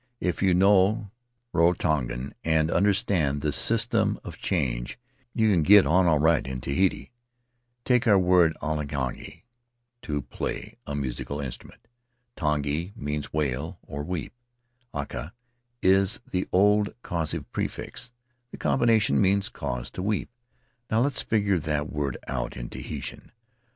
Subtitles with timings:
[0.19, 1.11] If you know
[1.53, 4.97] Rarotongan and understand the system of change,
[5.35, 7.11] you can get on all right in Tahiti.
[7.85, 9.43] Take our word akatangi—
[10.01, 11.87] to play a musical instrument.
[12.35, 14.33] Tangi means 'wail' or 'weep';
[14.91, 15.33] aha
[15.83, 18.11] is the old causative prefix;
[18.49, 20.31] the combination means 'cause to weep.'
[20.89, 23.31] Now let's figure that word out in Tahitian.